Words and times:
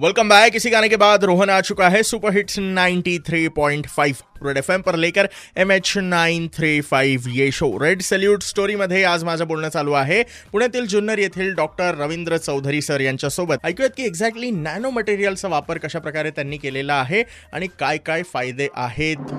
Welcome 0.00 0.28
back 0.28 0.56
इसी 0.56 0.70
गाने 0.70 0.88
के 0.88 0.96
बाद 0.96 1.24
रोहन 1.24 1.50
आ 1.50 1.60
चुका 1.60 1.88
है 1.88 2.02
सुपर 2.02 2.32
हिट्स 2.32 2.58
93.5 2.58 4.22
रेड 4.44 4.56
एफ 4.56 4.70
पर 4.70 4.96
लेकर 4.96 5.28
M 5.56 5.70
H 5.72 5.92
nine 5.96 6.48
three 6.48 6.80
five 6.80 7.34
ये 7.36 7.50
शो 7.52 7.78
रेड 7.82 8.02
सल्यूट 8.02 8.42
स्टोरीमध्ये 8.42 9.02
आज 9.04 9.24
माझं 9.24 9.46
बोलणं 9.46 9.68
चालू 9.68 9.92
आहे. 9.92 10.22
पुण्यातील 10.52 10.86
जुन्नर 10.86 11.18
येथील 11.18 11.54
डॉक्टर 11.54 11.94
रवींद्र 11.94 12.36
चौधरी 12.36 12.80
सर 12.80 13.00
यांच्यासोबत. 13.00 13.56
ऐकूयात 13.64 13.90
की 13.96 14.02
एक्झॅक्टली 14.02 14.50
नॅनो 14.50 14.90
मटेरियलचा 14.90 15.48
वापर 15.48 15.78
कशा 15.78 15.98
प्रकारे 15.98 16.30
त्यांनी 16.30 16.56
केलेला 16.56 16.94
आहे 16.94 17.22
आणि 17.52 17.66
काय 17.80 17.98
काय 17.98 18.22
फायदे 18.22 18.68
आहेत? 18.74 19.32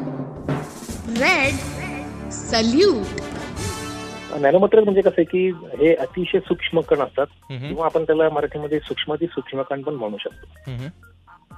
रेड 1.17 1.55
सल्यूट. 2.31 3.30
नॅनोमटेरियल 4.37 4.83
म्हणजे 4.83 5.01
कसं 5.01 5.15
आहे 5.17 5.23
की 5.23 5.47
हे 5.79 5.93
अतिशय 5.95 6.39
सूक्ष्म 6.39 6.79
कण 6.79 7.01
असतात 7.01 7.27
किंवा 7.49 7.85
आपण 7.85 8.03
त्याला 8.03 8.29
मराठीमध्ये 8.29 8.79
सूक्ष्माती 8.79 9.25
सूक्ष्म 9.25 9.61
कण 9.61 9.81
पण 9.81 9.93
म्हणू 9.93 10.17
शकतो. 10.17 10.71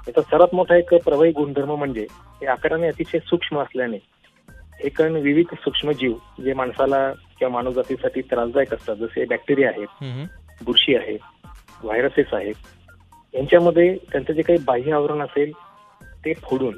याचा 0.08 0.22
सर्वात 0.22 0.56
मोठा 0.56 0.76
एक 0.76 0.94
प्रवाही 0.96 1.32
गुणधर्म 1.32 1.72
म्हणजे 1.72 2.06
हे 2.42 2.46
आकाराने 2.48 2.88
अतिशय 2.88 3.20
सूक्ष्म 3.20 3.60
असल्याने 3.60 3.98
हे 4.80 4.90
कण 4.90 5.16
विविध 5.16 5.54
सूक्ष्म 5.56 5.92
जीव 5.92 6.14
जे 6.44 6.54
माणसाला 6.54 7.10
किंवा 7.40 7.54
मानवजातीसाठी 7.54 8.22
त्रासदायक 8.22 8.74
असतात 8.74 8.96
जसे 8.96 9.26
बॅक्टेरिया 9.26 9.70
आहेत 9.70 10.64
बुरशी 10.64 10.96
आहे 10.96 11.18
व्हायरसेस 11.84 12.34
आहेत 12.34 13.36
यांच्यामध्ये 13.36 13.96
त्यांचं 14.12 14.34
जे 14.34 14.42
काही 14.42 14.60
बाह्य 14.66 14.92
आवरण 14.92 15.22
असेल 15.22 15.52
ते 16.26 16.34
फोडून 16.42 16.78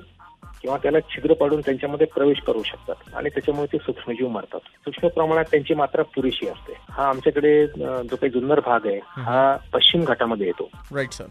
किंवा 0.62 0.78
त्याला 0.78 1.00
छिद्र 1.00 1.34
पाडून 1.34 1.62
त्यांच्यामध्ये 1.62 2.08
प्रवेश 2.08 2.42
करू 2.42 2.62
शकतात. 2.64 3.16
आणि 3.16 3.30
त्याच्यामुळे 3.30 3.68
ते 3.74 3.78
सूक्ष्मजीव 3.78 4.28
मारतात. 4.28 4.60
सूक्ष्म 4.86 5.08
प्रमाणात 5.08 5.46
त्यांची 5.52 5.74
मात्रा 5.74 6.04
पुरेशी 6.16 6.48
असते. 6.48 6.74
हा 6.90 7.08
आमच्याकडे 7.10 7.66
जो 7.68 8.16
काही 8.16 8.30
जुन्नर 8.30 8.60
भाग 8.60 8.86
आहे 8.86 9.00
हा 9.18 9.56
पश्चिम 9.74 10.04
घाटामध्ये 10.04 10.48
येतो. 10.48 10.70
राईट 10.96 11.12
सर 11.12 11.26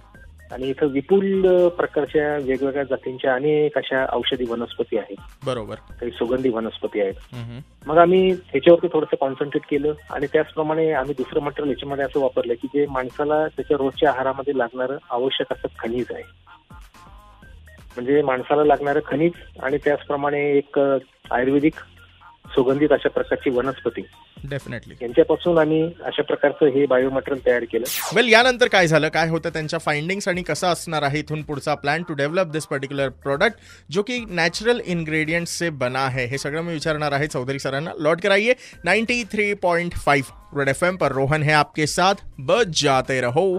आणि 0.52 0.68
इथं 0.68 0.87
विपुल 0.87 1.46
प्रकारच्या 1.68 2.27
वेगवेगळ्या 2.37 2.82
जातींच्या 2.84 3.34
अनेक 3.34 3.79
अशा 3.79 4.05
औषधी 4.12 4.45
वनस्पती 4.48 4.98
आहेत. 4.98 5.16
बरोबर. 5.46 5.74
काही 5.74 6.10
सुगंधी 6.10 6.48
वनस्पती 6.48 7.01
आहेत. 7.01 7.35
मग 7.87 7.98
आम्ही 7.98 8.30
ह्याच्यावरती 8.30 8.88
थोडंसं 8.93 9.16
कॉन्सन्ट्रेट 9.20 9.63
केलं 9.70 9.93
आणि 10.10 10.26
त्याचप्रमाणे 10.32 10.91
आम्ही 10.93 11.15
दुसरं 11.18 11.43
मटेरियल 11.43 11.70
याच्यामध्ये 11.70 12.04
असं 12.04 12.20
वापरलं 12.20 12.54
की 12.54 12.68
जे 12.74 12.87
माणसाला 12.91 13.46
त्याच्या 13.46 13.76
रोजच्या 13.76 14.10
आहारामध्ये 14.10 14.59
लागणारं 14.59 14.96
आवश्यक 15.10 15.52
असं 15.52 15.68
खनिज 15.79 16.07
आहे. 16.10 16.23
म्हणजे 17.96 18.23
माणसाला 18.23 18.64
लागणारं 18.64 19.00
खनिज 19.06 19.32
आणि 19.62 19.78
त्याचप्रमाणे 19.84 20.50
एक 20.59 20.78
आयुर्वेदिक 20.78 21.74
सुगंधित 22.46 22.92
अशा 22.92 23.09
प्रकारची 23.09 23.51
वनस्पती. 23.51 24.01
डेफिनेटली 24.45 24.95
यांच्यापासून 25.02 25.59
आम्ही 25.59 25.82
अशा 26.04 26.23
प्रकारचं 26.23 26.66
हे 26.66 26.84
बायोमटेरियल 26.86 27.46
तयार 27.46 27.62
केलं. 27.62 27.84
वेल 28.14 28.32
यानंतर 28.32 28.68
काय 28.68 28.86
झालं? 28.86 29.09
काय 29.09 29.28
होतं? 29.28 29.48
त्यांच्या 29.48 29.78
फाइंडिंग्स 29.78 30.28
आणि 30.28 30.42
कसं 30.42 30.66
असणार 30.66 31.02
आहे? 31.02 31.18
इथून 31.18 31.42
पुढचा 31.42 31.74
plan 31.74 32.02
to 32.02 32.14
develop 32.14 32.46
this 32.46 32.66
particular 32.66 33.09
product 33.09 33.56
जो 33.90 34.02
की 34.02 34.24
नॅचरल 34.29 34.80
इंग्रेडिएंट्स 34.86 35.58
से 35.58 35.70
बना 35.70 36.08
है. 36.08 36.26
हे 36.26 36.38
सगळं 36.38 36.62
मी 36.62 36.73
विचारणार 36.73 37.12
आहे 37.12 37.26
चौधरी 37.26 37.58
सरांना. 37.58 37.90
लौट 37.98 38.20
कर 38.23 38.30
आइए 38.30 38.52
93.5 38.84 40.32
रेड 40.56 40.68
एफ 40.68 40.84
पर 41.01 41.12
रोहन 41.12 41.42
है 41.42 41.52
आपके 41.52 41.86
साथ. 41.86 42.14
बच 42.38 42.82
जाते 42.82 43.20
रहो. 43.20 43.58